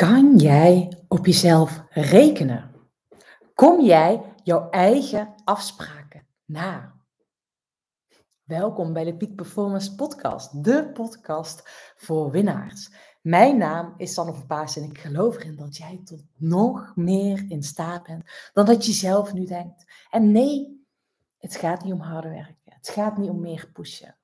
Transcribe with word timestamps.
Kan 0.00 0.36
jij 0.36 0.98
op 1.08 1.26
jezelf 1.26 1.84
rekenen? 1.90 2.74
Kom 3.54 3.80
jij 3.80 4.34
jouw 4.42 4.70
eigen 4.70 5.34
afspraken 5.44 6.26
na? 6.44 6.94
Welkom 8.44 8.92
bij 8.92 9.04
de 9.04 9.16
Peak 9.16 9.34
Performance 9.34 9.94
Podcast, 9.94 10.64
de 10.64 10.90
podcast 10.92 11.62
voor 11.96 12.30
winnaars. 12.30 12.92
Mijn 13.22 13.58
naam 13.58 13.94
is 13.96 14.14
Sanne 14.14 14.34
Verpaas 14.34 14.76
en 14.76 14.82
ik 14.82 14.98
geloof 14.98 15.36
erin 15.36 15.56
dat 15.56 15.76
jij 15.76 16.00
tot 16.04 16.22
nog 16.36 16.92
meer 16.96 17.44
in 17.48 17.62
staat 17.62 18.02
bent 18.02 18.50
dan 18.52 18.66
dat 18.66 18.86
je 18.86 18.92
zelf 18.92 19.32
nu 19.32 19.44
denkt. 19.44 19.92
En 20.10 20.32
nee, 20.32 20.84
het 21.38 21.56
gaat 21.56 21.84
niet 21.84 21.92
om 21.92 22.00
harder 22.00 22.30
werken. 22.30 22.56
Het 22.64 22.88
gaat 22.88 23.16
niet 23.16 23.30
om 23.30 23.40
meer 23.40 23.70
pushen. 23.72 24.16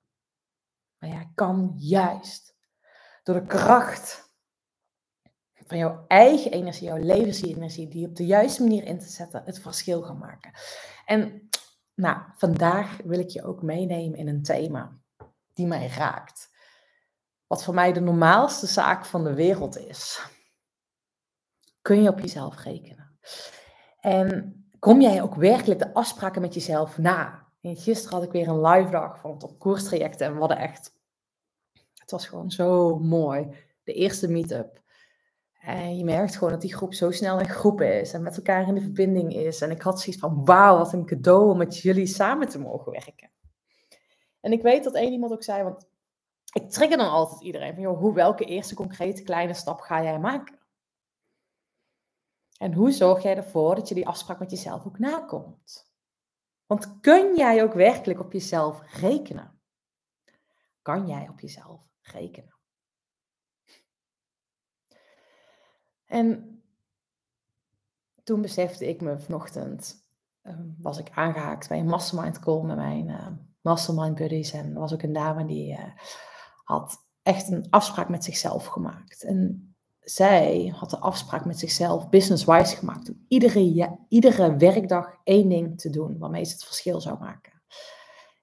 Maar 0.99 1.11
jij 1.11 1.31
kan 1.35 1.73
juist 1.77 2.55
door 3.23 3.35
de 3.35 3.47
kracht 3.47 4.26
van 5.66 5.79
jouw 5.79 6.05
eigen 6.09 6.51
energie, 6.51 6.87
jouw 6.87 6.97
levensenergie, 6.97 7.88
die 7.88 8.06
op 8.09 8.16
de 8.16 8.27
juiste 8.27 8.62
manier 8.62 8.84
in 8.84 8.98
te 8.98 9.09
zetten, 9.09 9.43
het 9.45 9.61
verschil 9.61 10.02
gaan 10.02 10.19
maken. 10.19 10.52
En 11.05 11.48
nou, 11.95 12.19
vandaag 12.37 12.97
wil 13.05 13.19
ik 13.19 13.29
je 13.29 13.45
ook 13.45 13.62
meenemen 13.62 14.19
in 14.19 14.29
een 14.29 14.42
thema 14.42 14.98
die 15.55 15.66
mij 15.66 15.87
raakt. 15.87 16.55
Wat 17.47 17.65
voor 17.65 17.75
mij 17.75 17.92
de 17.92 18.01
normaalste 18.01 18.66
zaak 18.66 19.05
van 19.05 19.25
de 19.25 19.34
wereld 19.34 19.79
is. 19.79 20.20
Kun 21.83 22.03
je 22.03 22.09
op 22.09 22.20
jezelf 22.20 22.62
rekenen? 22.62 23.19
En 24.01 24.64
kom 24.78 25.01
jij 25.01 25.23
ook 25.23 25.34
werkelijk 25.34 25.80
de 25.80 25.95
afspraken 25.95 26.41
met 26.41 26.55
jezelf 26.55 26.98
na? 26.98 27.47
En 27.61 27.77
gisteren 27.77 28.19
had 28.19 28.27
ik 28.27 28.33
weer 28.33 28.48
een 28.48 28.67
live 28.67 28.91
dag 28.91 29.19
van 29.19 29.30
het 29.30 29.42
op 29.42 29.59
koerstrajecten 29.59 30.27
en 30.27 30.33
we 30.33 30.39
hadden 30.39 30.59
echt, 30.59 30.92
het 31.95 32.11
was 32.11 32.27
gewoon 32.27 32.51
zo 32.51 32.98
mooi. 32.98 33.64
De 33.83 33.92
eerste 33.92 34.28
meet-up. 34.28 34.84
En 35.66 35.97
je 35.97 36.05
merkt 36.05 36.37
gewoon 36.37 36.52
dat 36.52 36.61
die 36.61 36.75
groep 36.75 36.95
zo 36.95 37.11
snel 37.11 37.41
een 37.41 37.48
groep 37.48 37.81
is 37.81 38.12
en 38.12 38.22
met 38.22 38.36
elkaar 38.36 38.69
in 38.69 38.75
de 38.75 38.81
verbinding 38.81 39.34
is. 39.34 39.61
En 39.61 39.70
ik 39.70 39.83
had 39.83 40.00
zoiets 40.00 40.20
van, 40.20 40.45
wauw, 40.45 40.78
wat 40.78 40.92
een 40.92 41.06
cadeau 41.06 41.50
om 41.50 41.59
met 41.59 41.78
jullie 41.78 42.06
samen 42.06 42.48
te 42.48 42.59
mogen 42.59 42.92
werken. 42.92 43.31
En 44.41 44.53
ik 44.53 44.62
weet 44.62 44.84
dat 44.84 44.94
één 44.94 45.12
iemand 45.12 45.33
ook 45.33 45.42
zei, 45.42 45.62
want 45.62 45.89
ik 46.53 46.70
trigger 46.70 46.97
dan 46.97 47.11
altijd 47.11 47.42
iedereen 47.42 47.75
van, 47.75 47.83
joh, 47.83 47.98
hoe, 47.98 48.14
welke 48.14 48.44
eerste 48.44 48.75
concrete 48.75 49.22
kleine 49.22 49.55
stap 49.55 49.81
ga 49.81 50.03
jij 50.03 50.19
maken? 50.19 50.59
En 52.59 52.72
hoe 52.72 52.92
zorg 52.92 53.22
jij 53.22 53.37
ervoor 53.37 53.75
dat 53.75 53.89
je 53.89 53.94
die 53.94 54.06
afspraak 54.06 54.39
met 54.39 54.50
jezelf 54.50 54.87
ook 54.87 54.98
nakomt? 54.98 55.92
Want 56.67 57.00
kun 57.00 57.37
jij 57.37 57.62
ook 57.62 57.75
werkelijk 57.75 58.20
op 58.20 58.33
jezelf 58.33 59.00
rekenen? 59.00 59.61
Kan 60.83 61.06
jij 61.06 61.28
op 61.28 61.41
jezelf 61.41 61.89
rekenen? 62.00 62.56
En 66.17 66.61
toen 68.25 68.41
besefte 68.41 68.89
ik 68.89 69.00
me 69.00 69.19
vanochtend, 69.19 69.95
ehm, 70.42 70.64
was 70.78 70.98
ik 70.98 71.11
aangehaakt 71.14 71.69
bij 71.69 71.78
een 71.78 71.86
mastermind 71.86 72.39
call 72.39 72.62
met 72.62 72.77
mijn 72.77 73.09
uh, 73.09 73.27
mastermind 73.61 74.14
buddies. 74.14 74.53
En 74.53 74.75
er 74.75 74.81
was 74.81 74.92
ook 74.92 75.03
een 75.03 75.12
dame 75.12 75.44
die 75.44 75.72
uh, 75.72 75.84
had 76.64 76.97
echt 77.22 77.50
een 77.50 77.67
afspraak 77.70 78.09
met 78.09 78.25
zichzelf 78.25 78.67
gemaakt. 78.67 79.25
En 79.25 79.75
zij 80.00 80.72
had 80.77 80.91
de 80.91 80.98
afspraak 80.98 81.44
met 81.44 81.59
zichzelf 81.59 82.09
business-wise 82.09 82.77
gemaakt 82.77 83.09
om 83.09 83.25
iedere, 83.28 83.98
iedere 84.09 84.56
werkdag 84.56 85.20
één 85.25 85.48
ding 85.48 85.81
te 85.81 85.91
doen 85.91 86.19
waarmee 86.19 86.44
ze 86.44 86.53
het 86.53 86.64
verschil 86.64 87.00
zou 87.00 87.19
maken. 87.19 87.62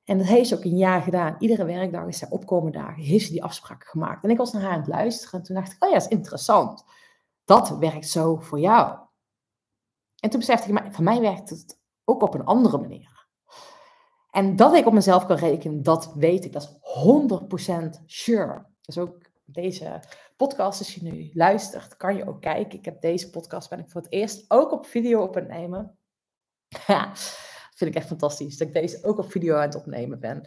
En 0.03 0.17
dat 0.17 0.27
heeft 0.27 0.49
ze 0.49 0.55
ook 0.55 0.63
een 0.63 0.77
jaar 0.77 1.01
gedaan. 1.01 1.35
Iedere 1.39 1.65
werkdag 1.65 2.07
is 2.07 2.17
zij 2.17 2.29
opkomende 2.29 2.77
dagen, 2.77 3.03
heeft 3.03 3.25
ze 3.25 3.31
die 3.31 3.43
afspraak 3.43 3.83
gemaakt. 3.83 4.23
En 4.23 4.29
ik 4.29 4.37
was 4.37 4.51
naar 4.51 4.61
haar 4.61 4.71
aan 4.71 4.79
het 4.79 4.87
luisteren 4.87 5.39
en 5.39 5.45
toen 5.45 5.55
dacht 5.55 5.71
ik, 5.71 5.83
oh 5.83 5.89
ja, 5.89 5.95
is 5.95 6.07
interessant 6.07 6.83
dat 7.45 7.77
werkt 7.77 8.09
zo 8.09 8.35
voor 8.35 8.59
jou. 8.59 8.97
En 10.19 10.29
toen 10.29 10.39
besefte 10.39 10.71
ik, 10.71 10.93
voor 10.93 11.03
mij 11.03 11.21
werkt 11.21 11.49
het 11.49 11.79
ook 12.03 12.21
op 12.21 12.33
een 12.33 12.45
andere 12.45 12.77
manier. 12.77 13.27
En 14.31 14.55
dat 14.55 14.73
ik 14.73 14.85
op 14.85 14.93
mezelf 14.93 15.25
kan 15.25 15.37
rekenen, 15.37 15.83
dat 15.83 16.13
weet 16.13 16.45
ik. 16.45 16.51
Dat 16.53 16.61
is 16.61 16.77
100% 17.99 18.03
sure. 18.05 18.65
Dus 18.81 18.97
ook 18.97 19.31
deze 19.45 19.99
podcast, 20.37 20.79
als 20.79 20.95
je 20.95 21.03
nu 21.03 21.31
luistert, 21.33 21.97
kan 21.97 22.15
je 22.15 22.27
ook 22.27 22.41
kijken. 22.41 22.79
Ik 22.79 22.85
heb 22.85 23.01
deze 23.01 23.29
podcast, 23.29 23.69
ben 23.69 23.79
ik 23.79 23.89
voor 23.89 24.01
het 24.01 24.11
eerst 24.11 24.45
ook 24.47 24.71
op 24.71 24.85
video 24.85 25.21
op 25.21 25.33
het 25.33 25.47
nemen. 25.47 25.97
Ja, 26.87 27.11
vind 27.75 27.89
ik 27.89 27.95
echt 27.95 28.07
fantastisch. 28.07 28.57
Dat 28.57 28.67
ik 28.67 28.73
deze 28.73 29.03
ook 29.03 29.17
op 29.17 29.31
video 29.31 29.55
aan 29.55 29.61
het 29.61 29.75
opnemen 29.75 30.19
ben. 30.19 30.43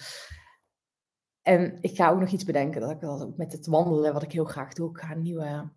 En 1.42 1.78
ik 1.80 1.96
ga 1.96 2.10
ook 2.10 2.20
nog 2.20 2.30
iets 2.30 2.44
bedenken. 2.44 2.80
Dat 2.80 3.22
ik 3.22 3.36
met 3.36 3.52
het 3.52 3.66
wandelen, 3.66 4.12
wat 4.12 4.22
ik 4.22 4.32
heel 4.32 4.44
graag 4.44 4.72
doe. 4.72 4.90
Ik 4.90 4.98
ga 4.98 5.10
een 5.10 5.22
nieuwe 5.22 5.70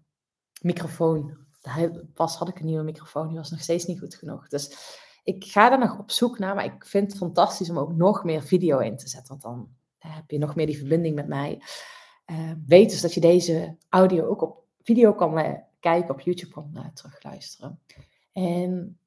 microfoon. 0.62 1.38
Pas 2.14 2.36
had 2.36 2.50
ik 2.50 2.60
een 2.60 2.66
nieuwe 2.66 2.84
microfoon, 2.84 3.28
die 3.28 3.38
was 3.38 3.52
nog 3.52 3.62
steeds 3.62 3.86
niet 3.86 4.00
goed 4.00 4.16
genoeg. 4.16 4.48
Dus 4.48 4.76
ik 5.24 5.46
ga 5.46 5.72
er 5.72 5.80
nog 5.80 6.00
op 6.00 6.12
zoek 6.12 6.40
naar, 6.40 6.56
maar 6.56 6.66
ik 6.66 6.86
vind 6.86 7.08
het 7.08 7.18
fantastisch 7.18 7.70
om 7.70 7.78
ook 7.78 7.94
nog 7.94 8.24
meer 8.24 8.44
video 8.44 8.80
in 8.80 8.98
te 8.98 9.08
zetten. 9.08 9.28
Want 9.28 9.42
dan 9.42 9.70
heb 9.98 10.32
je 10.32 10.38
nog 10.38 10.56
meer 10.56 10.66
die 10.66 10.78
verbinding 10.78 11.16
met 11.16 11.28
mij. 11.28 11.62
Uh, 12.32 12.52
weet 12.66 12.90
dus 12.90 13.02
dat 13.02 13.14
je 13.14 13.20
deze 13.20 13.78
audio 13.90 14.26
ook 14.26 14.42
op 14.42 14.64
video 14.84 15.14
kan 15.14 15.40
uh, 15.40 15.54
kijken, 15.80 16.10
op 16.10 16.22
YouTube 16.22 16.52
kan 16.52 16.72
uh, 16.74 16.86
terugluisteren. 16.94 17.80
En 18.32 18.99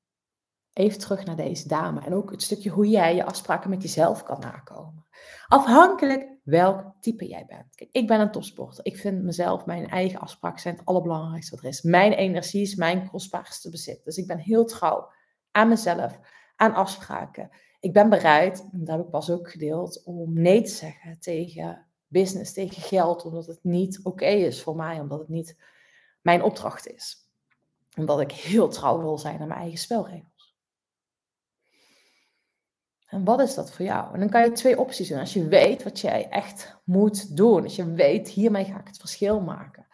even 0.73 0.99
terug 0.99 1.25
naar 1.25 1.37
deze 1.37 1.69
dame. 1.69 2.01
En 2.01 2.15
ook 2.15 2.31
het 2.31 2.43
stukje 2.43 2.71
hoe 2.71 2.89
jij 2.89 3.15
je 3.15 3.25
afspraken 3.25 3.71
met 3.71 3.83
jezelf 3.83 4.23
kan 4.23 4.41
nakomen. 4.41 5.07
Afhankelijk 5.49 6.29
welk 6.43 6.93
type 7.01 7.27
jij 7.27 7.45
bent. 7.47 7.75
Kijk, 7.75 7.91
ik 7.93 8.07
ben 8.07 8.21
een 8.21 8.31
topsporter. 8.31 8.85
Ik 8.85 8.97
vind 8.97 9.23
mezelf, 9.23 9.67
mijn 9.67 9.89
eigen 9.89 10.21
afspraken 10.21 10.61
zijn 10.61 10.77
het 10.77 10.85
allerbelangrijkste 10.85 11.55
wat 11.55 11.65
er 11.65 11.71
is. 11.71 11.83
Mijn 11.83 12.13
energie 12.13 12.63
is 12.63 12.75
mijn 12.75 13.11
kostbaarste 13.11 13.71
bezit. 13.71 14.05
Dus 14.05 14.17
ik 14.17 14.27
ben 14.27 14.39
heel 14.39 14.65
trouw 14.65 15.13
aan 15.51 15.69
mezelf, 15.69 16.19
aan 16.57 16.75
afspraken. 16.75 17.51
Ik 17.81 17.93
ben 17.93 18.11
bereid, 18.11 18.69
en 18.73 18.85
dat 18.85 18.97
heb 18.97 19.05
ik 19.05 19.11
pas 19.11 19.31
ook 19.31 19.51
gedeeld, 19.51 20.03
om 20.05 20.33
nee 20.33 20.63
te 20.63 20.71
zeggen 20.71 21.21
tegen 21.21 21.87
business, 22.07 22.53
tegen 22.53 22.83
geld, 22.83 23.25
omdat 23.25 23.47
het 23.47 23.59
niet 23.63 24.01
oké 24.03 24.27
is 24.27 24.63
voor 24.63 24.77
mij, 24.77 25.01
omdat 25.01 25.19
het 25.19 25.29
niet 25.29 25.57
mijn 26.21 26.43
opdracht 26.43 26.93
is. 26.93 27.17
Omdat 27.97 28.21
ik 28.21 28.33
heel 28.33 28.69
trouw 28.69 28.99
wil 28.99 29.19
zijn 29.19 29.41
aan 29.41 29.49
mijn 29.49 29.61
eigen 29.61 29.79
spelregels. 29.79 30.32
En 33.13 33.25
wat 33.25 33.41
is 33.41 33.55
dat 33.55 33.73
voor 33.73 33.85
jou? 33.85 34.15
En 34.15 34.21
dan 34.21 34.29
kan 34.29 34.43
je 34.43 34.53
twee 34.53 34.79
opties 34.79 35.09
doen. 35.09 35.19
Als 35.19 35.33
je 35.33 35.49
weet 35.49 35.83
wat 35.83 36.01
jij 36.01 36.29
echt 36.29 36.77
moet 36.85 37.37
doen. 37.37 37.63
Als 37.63 37.77
je 37.77 37.93
weet, 37.93 38.29
hiermee 38.29 38.65
ga 38.65 38.81
ik 38.81 38.87
het 38.87 38.97
verschil 38.97 39.41
maken. 39.41 39.87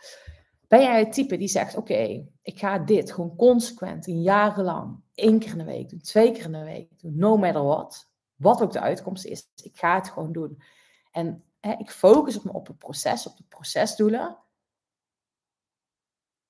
Ben 0.69 0.81
jij 0.81 0.99
het 0.99 1.13
type 1.13 1.37
die 1.37 1.49
zegt, 1.49 1.77
oké, 1.77 2.27
ik 2.43 2.59
ga 2.59 2.79
dit 2.79 3.13
gewoon 3.13 3.37
consequent, 3.37 4.07
een 4.07 4.23
jarenlang, 4.23 5.01
één 5.15 5.39
keer 5.39 5.51
in 5.51 5.59
de 5.59 5.65
week 5.65 5.89
doen, 5.89 6.01
twee 6.01 6.33
keer 6.33 6.45
in 6.45 6.53
de 6.53 6.65
week 6.65 7.01
doen, 7.01 7.17
no 7.17 7.37
matter 7.37 7.63
what. 7.63 8.11
Wat 8.37 8.63
ook 8.63 8.73
de 8.73 8.81
uitkomst 8.81 9.25
is, 9.25 9.51
ik 9.63 9.77
ga 9.77 9.95
het 9.95 10.09
gewoon 10.09 10.33
doen. 10.33 10.63
En 11.11 11.45
hè, 11.61 11.75
ik 11.79 11.91
focus 11.91 12.39
op, 12.39 12.55
op 12.55 12.67
het 12.67 12.79
proces, 12.79 13.27
op 13.27 13.37
de 13.37 13.45
procesdoelen. 13.49 14.37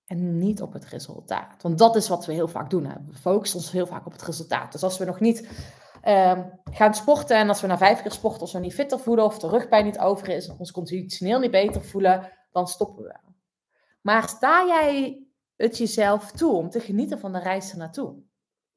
En 0.06 0.38
niet 0.38 0.62
op 0.62 0.72
het 0.72 0.84
resultaat. 0.84 1.62
Want 1.62 1.78
dat 1.78 1.96
is 1.96 2.08
wat 2.08 2.26
we 2.26 2.32
heel 2.32 2.48
vaak 2.48 2.70
doen. 2.70 2.84
Hè. 2.84 2.94
We 3.06 3.14
focussen 3.14 3.58
ons 3.58 3.70
heel 3.70 3.86
vaak 3.86 4.06
op 4.06 4.12
het 4.12 4.22
resultaat. 4.22 4.72
Dus 4.72 4.82
als 4.82 4.98
we 4.98 5.04
nog 5.04 5.20
niet 5.20 5.48
um, 6.04 6.60
gaan 6.70 6.94
sporten. 6.94 7.36
En 7.36 7.48
als 7.48 7.60
we 7.60 7.66
na 7.66 7.78
vijf 7.78 8.02
keer 8.02 8.12
sporten 8.12 8.40
ons 8.40 8.52
niet 8.52 8.74
fitter 8.74 9.00
voelen 9.00 9.24
of 9.24 9.38
de 9.38 9.48
rugpijn 9.48 9.84
niet 9.84 9.98
over 9.98 10.28
is, 10.28 10.48
of 10.48 10.58
ons 10.58 10.70
conditioneel 10.70 11.38
niet 11.38 11.50
beter 11.50 11.84
voelen, 11.84 12.32
dan 12.50 12.68
stoppen 12.68 13.04
we. 13.04 13.18
Maar 14.00 14.28
sta 14.28 14.66
jij 14.66 15.22
het 15.56 15.78
jezelf 15.78 16.32
toe 16.32 16.52
om 16.52 16.70
te 16.70 16.80
genieten 16.80 17.18
van 17.18 17.32
de 17.32 17.38
reis 17.38 17.70
ernaartoe? 17.70 18.22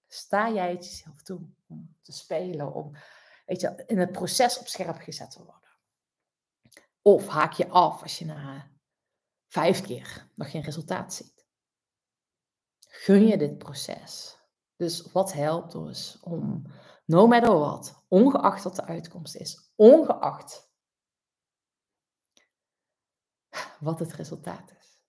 Sta 0.08 0.52
jij 0.52 0.72
het 0.72 0.86
jezelf 0.86 1.22
toe 1.22 1.42
om 1.68 1.96
te 2.02 2.12
spelen, 2.12 2.74
om 2.74 2.96
weet 3.46 3.62
je, 3.62 3.84
in 3.88 4.00
het 4.00 4.12
proces 4.12 4.60
op 4.60 4.68
scherp 4.68 4.98
gezet 4.98 5.32
te 5.32 5.44
worden? 5.44 5.70
Of 7.02 7.28
haak 7.28 7.54
je 7.54 7.68
af 7.68 8.02
als 8.02 8.20
je 8.20 8.26
na 8.26 8.72
vijf 9.48 9.82
keer 9.82 10.28
nog 10.36 10.52
geen 10.52 10.62
resultaat 10.62 11.14
ziet? 11.14 11.46
Gun 12.80 13.28
je 13.28 13.38
dit 13.38 13.58
proces? 13.58 14.38
Dus 14.76 15.12
wat 15.12 15.34
helpt 15.34 15.76
ons 15.76 16.18
om 16.22 16.66
No 17.12 17.28
matter 17.28 17.60
what. 17.60 18.04
Ongeacht 18.08 18.64
wat 18.64 18.76
de 18.76 18.86
uitkomst 18.86 19.36
is. 19.36 19.72
Ongeacht 19.76 20.72
wat 23.80 24.00
het 24.00 24.14
resultaat 24.14 24.72
is. 24.80 25.00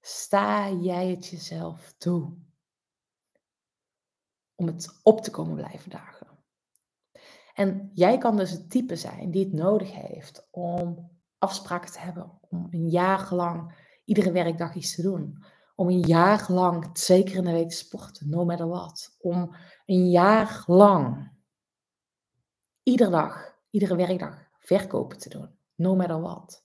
Sta 0.00 0.70
jij 0.70 1.08
het 1.08 1.26
jezelf 1.26 1.94
toe 1.98 2.36
om 4.54 4.66
het 4.66 5.00
op 5.02 5.20
te 5.20 5.30
komen 5.30 5.54
blijven 5.54 5.90
dagen. 5.90 6.26
En 7.54 7.90
jij 7.94 8.18
kan 8.18 8.36
dus 8.36 8.50
het 8.50 8.70
type 8.70 8.96
zijn 8.96 9.30
die 9.30 9.44
het 9.44 9.52
nodig 9.52 9.92
heeft 9.92 10.48
om 10.50 11.10
afspraken 11.38 11.92
te 11.92 11.98
hebben, 11.98 12.38
om 12.40 12.66
een 12.70 12.88
jaar 12.88 13.34
lang 13.34 13.74
iedere 14.04 14.32
werkdag 14.32 14.74
iets 14.74 14.94
te 14.94 15.02
doen, 15.02 15.44
om 15.76 15.88
een 15.88 16.00
jaar 16.00 16.46
lang 16.48 16.94
twee 16.94 17.24
keer 17.24 17.36
in 17.36 17.44
de 17.44 17.52
week 17.52 17.68
te 17.68 17.76
sporten, 17.76 18.28
no 18.28 18.44
matter 18.44 18.68
what. 18.68 19.16
Om 19.18 19.56
een 19.86 20.10
jaar 20.10 20.62
lang 20.66 21.30
iedere 22.82 23.10
dag, 23.10 23.54
iedere 23.70 23.96
werkdag 23.96 24.48
verkopen 24.58 25.18
te 25.18 25.28
doen, 25.28 25.58
no 25.74 25.96
matter 25.96 26.20
what. 26.20 26.64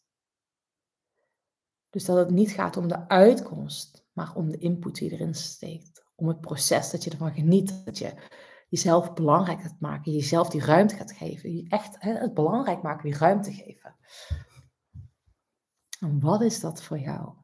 Dus 1.90 2.06
dat 2.06 2.18
het 2.18 2.30
niet 2.30 2.52
gaat 2.52 2.78
om 2.78 2.88
de 2.88 3.08
uitkomst, 3.08 4.08
maar 4.14 4.36
om 4.36 4.50
de 4.50 4.58
input 4.58 4.96
die 4.96 5.12
erin 5.12 5.36
steekt. 5.36 6.06
Om 6.16 6.28
het 6.28 6.42
proces 6.42 6.92
dat 6.92 7.04
je 7.04 7.10
ervan 7.10 7.34
geniet, 7.34 7.86
dat 7.86 7.98
je 7.98 8.14
jezelf 8.70 9.14
belangrijk 9.14 9.62
gaat 9.62 9.80
maken, 9.80 10.12
jezelf 10.12 10.50
die 10.50 10.66
ruimte 10.66 10.96
gaat 10.96 11.12
geven. 11.12 11.66
Echt 11.68 11.96
het 12.00 12.34
belangrijk 12.34 12.82
maken, 12.82 13.10
die 13.10 13.20
ruimte 13.20 13.52
geven. 13.52 13.96
En 16.00 16.20
wat 16.20 16.42
is 16.42 16.60
dat 16.60 16.84
voor 16.84 17.00
jou? 17.00 17.41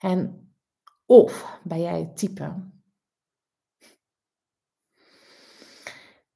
En 0.00 0.52
of 1.06 1.60
ben 1.64 1.80
jij 1.80 2.00
het 2.00 2.16
type 2.16 2.68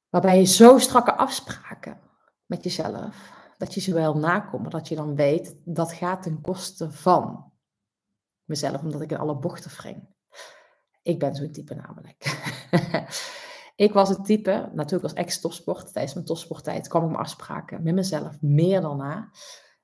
waarbij 0.09 0.39
je 0.39 0.45
zo 0.45 0.77
strakke 0.77 1.15
afspraken 1.15 1.99
met 2.45 2.63
jezelf, 2.63 3.33
dat 3.57 3.73
je 3.73 3.81
ze 3.81 3.93
wel 3.93 4.17
nakomt, 4.17 4.71
dat 4.71 4.87
je 4.87 4.95
dan 4.95 5.15
weet 5.15 5.55
dat 5.63 5.93
gaat 5.93 6.23
ten 6.23 6.41
koste 6.41 6.91
van 6.91 7.51
mezelf, 8.43 8.81
omdat 8.81 9.01
ik 9.01 9.11
in 9.11 9.17
alle 9.17 9.35
bochten 9.35 9.71
wring. 9.71 10.07
Ik 11.01 11.19
ben 11.19 11.35
zo'n 11.35 11.51
type 11.51 11.75
namelijk. 11.75 12.47
ik 13.85 13.93
was 13.93 14.09
het 14.09 14.25
type, 14.25 14.69
natuurlijk 14.73 15.03
als 15.03 15.13
ex-topsport, 15.13 15.93
tijdens 15.93 16.13
mijn 16.13 16.25
topsporttijd 16.25 16.87
kwam 16.87 17.03
ik 17.03 17.09
mijn 17.09 17.21
afspraken 17.21 17.83
met 17.83 17.93
mezelf 17.93 18.41
meer 18.41 18.81
dan 18.81 18.97
na. 18.97 19.29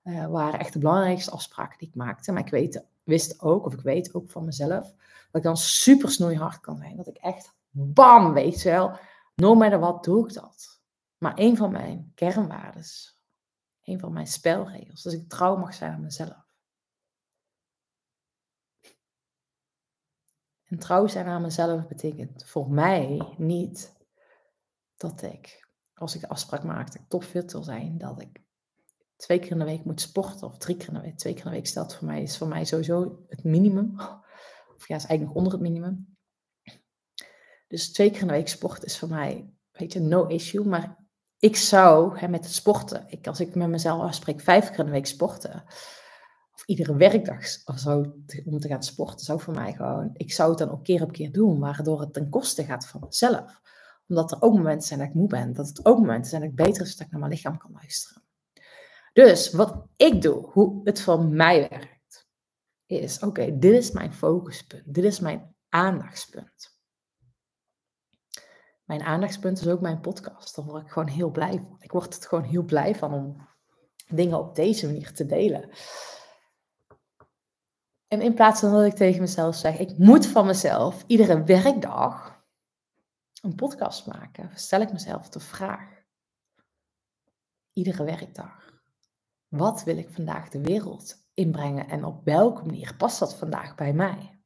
Uh, 0.03 0.27
waren 0.27 0.59
echt 0.59 0.73
de 0.73 0.79
belangrijkste 0.79 1.31
afspraken 1.31 1.77
die 1.77 1.87
ik 1.87 1.95
maakte. 1.95 2.31
Maar 2.31 2.41
ik 2.41 2.51
weet, 2.51 2.85
wist 3.11 3.41
ook, 3.41 3.65
of 3.65 3.73
ik 3.73 3.81
weet 3.81 4.13
ook 4.13 4.29
van 4.29 4.45
mezelf, 4.45 4.93
dat 5.31 5.41
ik 5.41 5.43
dan 5.43 5.57
super 5.57 6.11
snoeihard 6.11 6.59
kan 6.59 6.77
zijn. 6.77 6.95
Dat 6.97 7.07
ik 7.07 7.17
echt, 7.17 7.53
bam, 7.69 8.33
weet 8.33 8.61
je 8.61 8.69
wel, 8.69 8.99
no 9.35 9.55
matter 9.55 9.79
wat 9.79 10.03
doe 10.03 10.27
ik 10.27 10.33
dat. 10.33 10.81
Maar 11.17 11.33
een 11.35 11.57
van 11.57 11.71
mijn 11.71 12.11
kernwaardes, 12.15 13.19
een 13.83 13.99
van 13.99 14.13
mijn 14.13 14.27
spelregels, 14.27 15.01
dat 15.01 15.13
ik 15.13 15.29
trouw 15.29 15.55
mag 15.55 15.73
zijn 15.73 15.93
aan 15.93 16.01
mezelf. 16.01 16.49
En 20.63 20.79
trouw 20.79 21.07
zijn 21.07 21.27
aan 21.27 21.41
mezelf 21.41 21.87
betekent 21.87 22.45
voor 22.45 22.69
mij 22.69 23.33
niet 23.37 23.93
dat 24.97 25.21
ik, 25.21 25.69
als 25.93 26.15
ik 26.15 26.21
de 26.21 26.29
afspraak 26.29 26.63
maak 26.63 26.85
dat 26.85 26.95
ik 26.95 27.09
topfit 27.09 27.51
wil 27.51 27.63
zijn, 27.63 27.97
dat 27.97 28.21
ik 28.21 28.41
twee 29.21 29.39
keer 29.39 29.51
in 29.51 29.59
de 29.59 29.65
week 29.65 29.83
moet 29.83 30.01
sporten 30.01 30.47
of 30.47 30.57
drie 30.57 30.77
keer 30.77 30.87
in 30.87 30.93
de 30.93 31.01
week. 31.01 31.17
Twee 31.17 31.33
keer 31.33 31.45
in 31.45 31.49
de 31.49 31.55
week 31.55 31.67
stelt 31.67 31.95
voor 31.95 32.07
mij, 32.07 32.21
is 32.21 32.37
voor 32.37 32.47
mij 32.47 32.65
sowieso 32.65 33.25
het 33.27 33.43
minimum. 33.43 33.99
Of 34.75 34.87
ja, 34.87 34.95
is 34.95 35.05
eigenlijk 35.05 35.37
onder 35.37 35.51
het 35.51 35.61
minimum. 35.61 36.17
Dus 37.67 37.91
twee 37.91 38.11
keer 38.11 38.21
in 38.21 38.27
de 38.27 38.33
week 38.33 38.47
sporten 38.47 38.85
is 38.85 38.99
voor 38.99 39.09
mij, 39.09 39.53
weet 39.71 39.95
no 39.95 40.27
issue. 40.27 40.65
Maar 40.65 40.97
ik 41.39 41.55
zou 41.55 42.17
hè, 42.19 42.27
met 42.27 42.43
het 42.43 42.53
sporten, 42.53 43.05
ik, 43.07 43.27
als 43.27 43.39
ik 43.39 43.55
met 43.55 43.69
mezelf 43.69 44.01
afspreek 44.01 44.41
vijf 44.41 44.69
keer 44.69 44.79
in 44.79 44.85
de 44.85 44.91
week 44.91 45.05
sporten, 45.05 45.63
of 46.53 46.65
iedere 46.65 46.95
werkdag 46.95 47.45
of 47.65 47.79
zo 47.79 48.13
om 48.45 48.59
te 48.59 48.67
gaan 48.67 48.83
sporten, 48.83 49.25
zou 49.25 49.41
voor 49.41 49.53
mij 49.53 49.73
gewoon, 49.73 50.09
ik 50.13 50.33
zou 50.33 50.49
het 50.49 50.59
dan 50.59 50.71
ook 50.71 50.83
keer 50.83 51.03
op 51.03 51.11
keer 51.11 51.31
doen, 51.31 51.59
waardoor 51.59 51.99
het 51.99 52.13
ten 52.13 52.29
koste 52.29 52.63
gaat 52.63 52.87
van 52.87 53.01
mezelf. 53.05 53.61
Omdat 54.07 54.31
er 54.31 54.41
ook 54.41 54.53
momenten 54.53 54.87
zijn 54.87 54.99
dat 54.99 55.07
ik 55.07 55.13
moe 55.13 55.27
ben, 55.27 55.53
dat 55.53 55.67
het 55.67 55.85
ook 55.85 55.99
momenten 55.99 56.29
zijn 56.29 56.41
dat 56.41 56.49
ik 56.49 56.55
beter 56.55 56.81
is 56.81 56.95
dat 56.95 57.05
ik 57.05 57.11
naar 57.11 57.19
mijn 57.19 57.31
lichaam 57.31 57.57
kan 57.57 57.71
luisteren. 57.71 58.20
Dus 59.13 59.51
wat 59.51 59.85
ik 59.95 60.21
doe, 60.21 60.45
hoe 60.51 60.81
het 60.83 61.01
voor 61.01 61.25
mij 61.25 61.69
werkt, 61.69 62.27
is: 62.85 63.19
oké, 63.19 63.57
dit 63.57 63.73
is 63.73 63.91
mijn 63.91 64.13
focuspunt, 64.13 64.93
dit 64.93 65.03
is 65.03 65.19
mijn 65.19 65.55
aandachtspunt. 65.69 66.79
Mijn 68.83 69.03
aandachtspunt 69.03 69.59
is 69.59 69.67
ook 69.67 69.81
mijn 69.81 69.99
podcast. 69.99 70.55
Daar 70.55 70.65
word 70.65 70.83
ik 70.83 70.91
gewoon 70.91 71.07
heel 71.07 71.31
blij 71.31 71.51
van. 71.51 71.75
Ik 71.79 71.91
word 71.91 72.15
er 72.15 72.29
gewoon 72.29 72.43
heel 72.43 72.63
blij 72.63 72.95
van 72.95 73.13
om 73.13 73.47
dingen 74.07 74.39
op 74.39 74.55
deze 74.55 74.85
manier 74.85 75.13
te 75.13 75.25
delen. 75.25 75.69
En 78.07 78.21
in 78.21 78.33
plaats 78.33 78.59
van 78.59 78.71
dat 78.71 78.85
ik 78.85 78.95
tegen 78.95 79.21
mezelf 79.21 79.55
zeg, 79.55 79.77
ik 79.79 79.97
moet 79.97 80.27
van 80.27 80.45
mezelf 80.45 81.03
iedere 81.07 81.43
werkdag 81.43 82.43
een 83.41 83.55
podcast 83.55 84.07
maken, 84.07 84.51
stel 84.53 84.81
ik 84.81 84.91
mezelf 84.91 85.29
de 85.29 85.39
vraag. 85.39 86.03
Iedere 87.73 88.03
werkdag. 88.03 88.80
Wat 89.51 89.83
wil 89.83 89.97
ik 89.97 90.09
vandaag 90.09 90.49
de 90.49 90.61
wereld 90.61 91.25
inbrengen 91.33 91.89
en 91.89 92.05
op 92.05 92.25
welke 92.25 92.65
manier 92.65 92.95
past 92.97 93.19
dat 93.19 93.35
vandaag 93.35 93.75
bij 93.75 93.93
mij? 93.93 94.39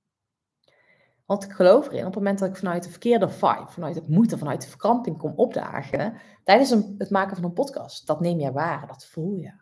Want 1.25 1.43
ik 1.43 1.51
geloof 1.51 1.85
erin, 1.87 1.99
op 1.99 2.05
het 2.05 2.15
moment 2.15 2.39
dat 2.39 2.49
ik 2.49 2.55
vanuit 2.55 2.83
de 2.83 2.89
verkeerde 2.89 3.29
vibe, 3.29 3.65
vanuit 3.67 3.95
het 3.95 4.07
moeten, 4.07 4.37
vanuit 4.37 4.61
de 4.61 4.67
verkramping 4.67 5.17
kom 5.17 5.33
opdagen, 5.35 6.17
tijdens 6.43 6.69
het 6.97 7.09
maken 7.09 7.35
van 7.35 7.45
een 7.45 7.53
podcast, 7.53 8.07
dat 8.07 8.19
neem 8.19 8.39
je 8.39 8.51
waar, 8.51 8.87
dat 8.87 9.05
voel 9.05 9.35
je. 9.35 9.53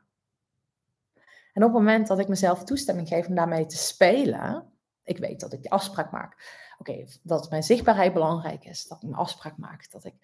En 1.53 1.63
op 1.63 1.69
het 1.69 1.71
moment 1.71 2.07
dat 2.07 2.19
ik 2.19 2.27
mezelf 2.27 2.63
toestemming 2.63 3.07
geef 3.07 3.27
om 3.27 3.35
daarmee 3.35 3.65
te 3.65 3.77
spelen, 3.77 4.71
ik 5.03 5.17
weet 5.17 5.39
dat 5.39 5.53
ik 5.53 5.61
die 5.61 5.71
afspraak 5.71 6.11
maak. 6.11 6.61
Oké, 6.77 7.05
dat 7.23 7.49
mijn 7.49 7.63
zichtbaarheid 7.63 8.13
belangrijk 8.13 8.65
is, 8.65 8.87
dat 8.87 9.03
ik 9.03 9.09
een 9.09 9.15
afspraak 9.15 9.57
maak, 9.57 9.91
dat 9.91 10.05
ik 10.05 10.15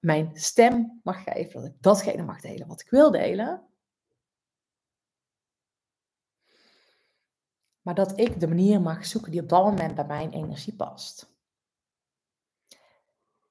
mijn 0.00 0.30
stem 0.34 1.00
mag 1.02 1.22
geven, 1.22 1.60
dat 1.60 1.70
ik 1.70 1.82
datgene 1.82 2.22
mag 2.22 2.40
delen 2.40 2.66
wat 2.66 2.80
ik 2.80 2.90
wil 2.90 3.10
delen. 3.10 3.68
Maar 7.80 7.94
dat 7.94 8.18
ik 8.18 8.40
de 8.40 8.48
manier 8.48 8.80
mag 8.80 9.06
zoeken 9.06 9.30
die 9.30 9.40
op 9.40 9.48
dat 9.48 9.64
moment 9.64 9.94
bij 9.94 10.06
mijn 10.06 10.30
energie 10.30 10.76
past. 10.76 11.34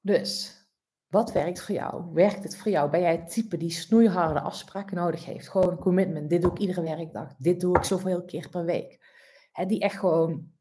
Dus, 0.02 0.60
wat 1.08 1.32
werkt 1.32 1.62
voor 1.62 1.76
jou? 1.76 2.14
Werkt 2.14 2.44
het 2.44 2.58
voor 2.58 2.72
jou? 2.72 2.90
Ben 2.90 3.02
jij 3.02 3.12
het 3.12 3.32
type 3.32 3.58
die 3.58 3.72
snoeiharde 3.72 4.42
afspraken 4.42 4.96
nodig 4.96 5.26
heeft? 5.26 5.50
Gewoon 5.50 5.70
een 5.70 5.78
commitment. 5.78 6.30
Dit 6.30 6.42
doe 6.42 6.52
ik 6.52 6.58
iedere 6.58 6.82
werkdag. 6.82 7.36
Dit 7.38 7.60
doe 7.60 7.78
ik 7.78 7.84
zoveel 7.84 8.26
keer 8.26 8.50
per 8.50 8.66
week. 8.66 9.00
He, 9.52 9.66
die 9.66 9.80
echt 9.80 10.00
gewoon, 10.00 10.52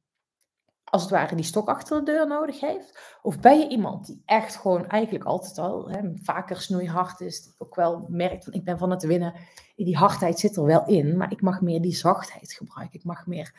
als 0.91 1.03
het 1.03 1.11
ware, 1.11 1.35
die 1.35 1.45
stok 1.45 1.69
achter 1.69 1.99
de 1.99 2.13
deur 2.13 2.27
nodig 2.27 2.61
heeft? 2.61 3.19
Of 3.23 3.41
ben 3.41 3.59
je 3.59 3.69
iemand 3.69 4.07
die 4.07 4.23
echt 4.25 4.57
gewoon 4.57 4.87
eigenlijk 4.87 5.25
altijd 5.25 5.59
al 5.59 5.91
he, 5.91 6.11
vaker 6.15 6.61
snoeihard 6.61 7.21
is? 7.21 7.43
Die 7.43 7.55
ook 7.59 7.75
wel 7.75 8.07
merkt 8.09 8.45
van 8.45 8.53
ik 8.53 8.65
ben 8.65 8.79
van 8.79 8.91
het 8.91 9.03
winnen. 9.03 9.35
Die 9.77 9.97
hardheid 9.97 10.39
zit 10.39 10.57
er 10.57 10.65
wel 10.65 10.87
in, 10.87 11.17
maar 11.17 11.33
ik 11.33 11.41
mag 11.41 11.61
meer 11.61 11.81
die 11.81 11.95
zachtheid 11.95 12.53
gebruiken. 12.53 12.99
Ik 12.99 13.05
mag 13.05 13.27
meer 13.27 13.53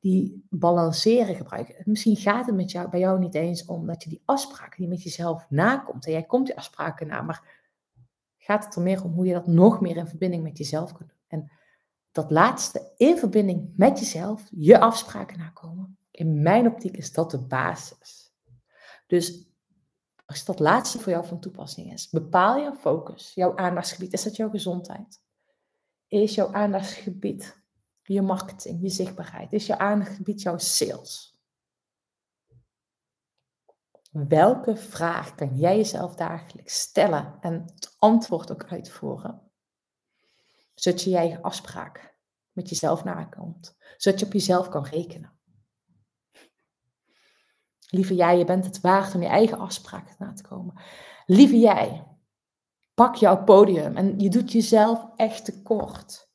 die 0.00 0.46
balanceren 0.50 1.34
gebruiken. 1.34 1.74
Misschien 1.84 2.16
gaat 2.16 2.46
het 2.46 2.54
met 2.54 2.70
jou, 2.70 2.88
bij 2.88 3.00
jou 3.00 3.18
niet 3.18 3.34
eens 3.34 3.64
om 3.64 3.86
dat 3.86 4.02
je 4.02 4.08
die 4.08 4.22
afspraken 4.24 4.76
die 4.78 4.88
met 4.88 5.02
jezelf 5.02 5.46
nakomt. 5.48 6.06
En 6.06 6.12
jij 6.12 6.22
komt 6.22 6.46
die 6.46 6.56
afspraken 6.56 7.06
na, 7.06 7.22
maar 7.22 7.42
gaat 8.38 8.64
het 8.64 8.74
er 8.76 8.82
meer 8.82 9.04
om 9.04 9.12
hoe 9.12 9.26
je 9.26 9.32
dat 9.32 9.46
nog 9.46 9.80
meer 9.80 9.96
in 9.96 10.06
verbinding 10.06 10.42
met 10.42 10.58
jezelf 10.58 10.92
kunt 10.92 11.08
doen. 11.08 11.18
En 11.28 11.50
dat 12.12 12.30
laatste, 12.30 12.92
in 12.96 13.16
verbinding 13.16 13.72
met 13.76 13.98
jezelf, 13.98 14.48
je 14.50 14.78
afspraken 14.78 15.38
nakomen. 15.38 15.98
In 16.18 16.42
mijn 16.42 16.66
optiek 16.66 16.96
is 16.96 17.12
dat 17.12 17.30
de 17.30 17.46
basis. 17.46 18.32
Dus 19.06 19.48
als 20.26 20.44
dat 20.44 20.58
laatste 20.58 20.98
voor 20.98 21.12
jou 21.12 21.26
van 21.26 21.40
toepassing 21.40 21.92
is, 21.92 22.10
bepaal 22.10 22.56
je 22.56 22.74
focus, 22.74 23.34
jouw 23.34 23.56
aandachtsgebied. 23.56 24.12
Is 24.12 24.22
dat 24.22 24.36
jouw 24.36 24.50
gezondheid? 24.50 25.22
Is 26.08 26.34
jouw 26.34 26.52
aandachtsgebied 26.52 27.62
je 28.02 28.22
marketing, 28.22 28.82
je 28.82 28.88
zichtbaarheid? 28.88 29.52
Is 29.52 29.66
je 29.66 29.78
aangebied 29.78 30.42
jouw 30.42 30.58
sales? 30.58 31.38
Welke 34.10 34.76
vraag 34.76 35.34
kan 35.34 35.56
jij 35.56 35.76
jezelf 35.76 36.14
dagelijks 36.14 36.80
stellen 36.80 37.36
en 37.40 37.62
het 37.74 37.94
antwoord 37.98 38.52
ook 38.52 38.64
uitvoeren? 38.64 39.50
Zodat 40.74 41.02
je 41.02 41.10
je 41.10 41.42
afspraak 41.42 42.16
met 42.52 42.68
jezelf 42.68 43.04
nakomt. 43.04 43.76
Zodat 43.96 44.20
je 44.20 44.26
op 44.26 44.32
jezelf 44.32 44.68
kan 44.68 44.84
rekenen. 44.84 45.37
Lieve 47.90 48.14
jij, 48.14 48.38
je 48.38 48.44
bent 48.44 48.64
het 48.64 48.80
waard 48.80 49.14
om 49.14 49.22
je 49.22 49.28
eigen 49.28 49.58
afspraken 49.58 50.14
na 50.18 50.32
te 50.32 50.42
komen. 50.42 50.80
Lieve 51.26 51.58
jij, 51.58 52.06
pak 52.94 53.14
jouw 53.14 53.44
podium 53.44 53.96
en 53.96 54.18
je 54.18 54.30
doet 54.30 54.52
jezelf 54.52 55.06
echt 55.16 55.44
tekort. 55.44 56.28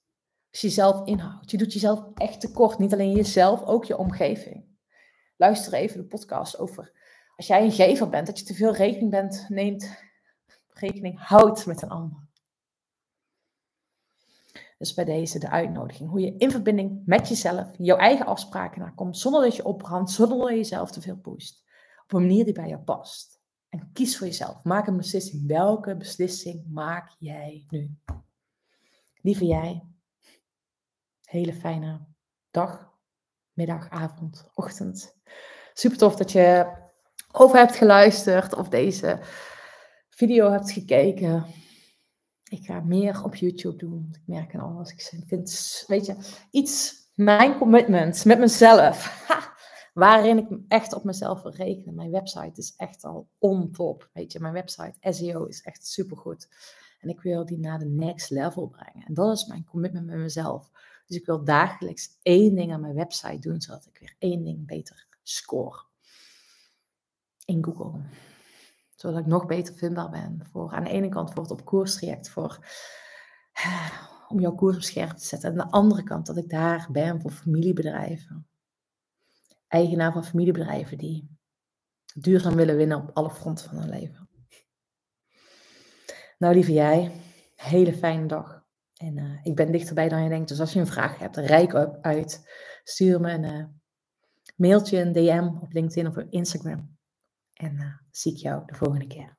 Als 0.51 0.62
je 0.62 0.67
jezelf 0.67 1.07
inhoudt. 1.07 1.51
Je 1.51 1.57
doet 1.57 1.74
jezelf 1.74 2.03
echt 2.13 2.41
tekort. 2.41 2.77
Niet 2.77 2.93
alleen 2.93 3.12
jezelf, 3.12 3.63
ook 3.63 3.86
je 3.86 3.98
omgeving. 3.98 4.65
Luister 5.38 5.74
even 5.74 5.98
de 5.98 6.07
podcast 6.07 6.60
over. 6.60 6.91
Als 7.36 7.48
jij 7.48 7.63
een 7.63 7.72
gever 7.72 8.10
bent, 8.10 8.27
dat 8.27 8.39
je 8.39 8.45
te 8.45 8.53
veel 8.53 8.74
rekening 8.74 9.12
bent, 9.12 9.45
neemt, 9.50 10.03
rekening 10.69 11.19
houdt 11.19 11.65
met 11.65 11.81
een 11.81 11.89
ander. 11.89 12.27
Dus 14.84 14.94
bij 14.94 15.06
deze 15.06 15.40
de 15.40 15.50
uitnodiging. 15.50 16.10
Hoe 16.10 16.20
je 16.20 16.36
in 16.38 16.52
verbinding 16.52 17.02
met 17.06 17.28
jezelf, 17.28 17.68
jouw 17.78 17.98
eigen 17.98 18.25
afspraken 18.25 18.82
nakomt. 18.82 19.18
Zonder 19.18 19.42
dat 19.42 19.56
je 19.56 19.66
opbrandt, 19.66 20.12
zonder 20.12 20.38
dat 20.38 20.50
je 20.50 20.56
jezelf 20.56 20.92
te 20.92 21.02
veel 21.02 21.16
pusht. 21.16 21.63
Op 22.04 22.13
een 22.13 22.22
manier 22.22 22.46
die 22.46 22.54
bij 22.54 22.68
jou 22.68 22.82
past. 22.82 23.42
En 23.70 23.90
kies 23.94 24.18
voor 24.18 24.28
jezelf. 24.28 24.63
Maak 24.63 24.88
een 24.88 24.98
beslissing. 24.98 25.48
Welke 25.48 25.96
beslissing 25.98 26.66
maak 26.70 27.16
jij 27.20 27.66
nu? 27.70 27.98
Lieve 29.22 29.46
jij, 29.46 29.84
hele 31.24 31.54
fijne 31.54 32.06
dag, 32.52 32.94
middag, 33.54 33.90
avond, 33.90 34.48
ochtend. 34.54 35.16
Super 35.74 35.98
tof 35.98 36.16
dat 36.16 36.32
je 36.32 36.74
over 37.32 37.58
hebt 37.58 37.75
geluisterd 37.75 38.56
of 38.56 38.70
deze 38.70 39.20
video 40.10 40.52
hebt 40.52 40.72
gekeken. 40.72 41.46
Ik 42.53 42.65
ga 42.65 42.79
meer 42.79 43.24
op 43.24 43.36
YouTube 43.36 43.75
doen. 43.75 44.10
Ik 44.12 44.22
merk 44.25 44.53
en 44.53 44.60
alles. 44.60 44.91
Ik 44.91 45.24
vind, 45.27 45.83
weet 45.88 46.05
je, 46.05 46.15
iets 46.51 47.07
mijn 47.15 47.57
commitment 47.57 48.25
met 48.25 48.39
mezelf. 48.39 49.27
waarin 49.93 50.38
ik 50.38 50.48
echt 50.67 50.93
op 50.93 51.03
mezelf 51.03 51.41
wil 51.41 51.51
rekenen. 51.51 51.95
Mijn 51.95 52.12
website 52.12 52.51
is 52.62 52.74
echt 52.77 53.03
al 53.03 53.27
on 53.38 53.72
top. 53.72 54.10
Weet 54.13 54.31
je, 54.31 54.39
mijn 54.39 54.53
website 54.53 54.93
SEO 55.13 55.45
is 55.45 55.62
echt 55.62 55.88
supergoed. 55.88 56.50
En 57.00 57.10
ik 57.10 57.22
wil 57.22 57.45
die 57.45 57.60
naar 57.60 57.79
de 57.79 57.86
next 57.86 58.29
level 58.29 58.67
brengen. 58.67 59.05
En 59.07 59.13
dat 59.13 59.38
is 59.38 59.45
mijn 59.45 59.65
commitment 59.65 60.05
met 60.05 60.17
mezelf. 60.17 60.69
Dus 61.07 61.17
ik 61.17 61.25
wil 61.25 61.43
dagelijks 61.43 62.17
één 62.22 62.55
ding 62.55 62.74
aan 62.74 62.81
mijn 62.81 62.95
website 62.95 63.39
doen, 63.39 63.62
zodat 63.62 63.86
ik 63.86 63.98
weer 64.00 64.15
één 64.19 64.43
ding 64.43 64.65
beter 64.65 65.07
score. 65.24 65.81
In 67.45 67.63
Google. 67.63 68.00
Zodat 69.03 69.19
ik 69.19 69.25
nog 69.25 69.45
beter 69.45 69.75
vindbaar 69.75 70.10
ben. 70.10 70.41
Voor 70.51 70.72
aan 70.72 70.83
de 70.83 70.89
ene 70.89 71.10
kant 71.10 71.33
voor 71.33 71.41
het 71.41 71.51
op 71.51 71.65
koers 71.65 71.95
traject, 71.95 72.29
voor 72.29 72.65
om 74.27 74.39
jouw 74.39 74.55
koers 74.55 74.75
op 74.75 74.81
scherp 74.81 75.17
te 75.17 75.25
zetten. 75.25 75.51
En 75.51 75.60
aan 75.60 75.67
de 75.67 75.74
andere 75.74 76.03
kant 76.03 76.25
dat 76.25 76.38
ik 76.38 76.50
daar 76.50 76.88
ben 76.91 77.22
voor 77.22 77.31
familiebedrijven. 77.31 78.48
Eigenaar 79.67 80.12
van 80.12 80.25
familiebedrijven 80.25 80.98
die 80.98 81.38
duurzaam 82.15 82.55
willen 82.55 82.75
winnen 82.75 82.98
op 82.98 83.10
alle 83.13 83.29
fronten 83.29 83.69
van 83.69 83.77
hun 83.77 83.89
leven. 83.89 84.29
Nou, 86.38 86.53
lieve 86.53 86.74
jij, 86.74 87.12
hele 87.55 87.93
fijne 87.93 88.25
dag. 88.25 88.63
En 88.98 89.17
uh, 89.17 89.39
ik 89.43 89.55
ben 89.55 89.72
dichterbij 89.72 90.10
dan 90.10 90.24
je 90.24 90.29
denkt. 90.29 90.50
Dus 90.50 90.60
als 90.60 90.74
je 90.74 90.79
een 90.79 90.88
vraag 90.88 91.17
hebt, 91.19 91.38
rijk 91.38 91.74
uit. 92.01 92.50
Stuur 92.83 93.22
me 93.22 93.31
een 93.31 93.43
uh, 93.43 93.65
mailtje, 94.55 95.00
een 95.00 95.13
DM 95.13 95.50
op 95.62 95.72
LinkedIn 95.72 96.07
of 96.07 96.17
op 96.17 96.27
Instagram. 96.29 96.92
En 97.53 97.75
uh, 97.75 97.93
zie 98.12 98.31
ik 98.31 98.38
jou 98.38 98.65
de 98.65 98.75
volgende 98.75 99.07
keer. 99.07 99.38